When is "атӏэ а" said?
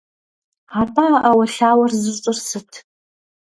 0.79-1.15